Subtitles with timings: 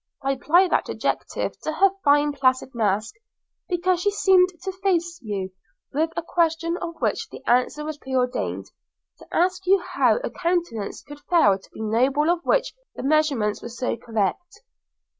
[0.23, 3.13] I apply that adjective to her fine placid mask
[3.69, 5.51] because she seemed to face you
[5.93, 8.65] with a question of which the answer was preordained,
[9.19, 13.61] to ask you how a countenance could fail to be noble of which the measurements
[13.61, 14.63] were so correct.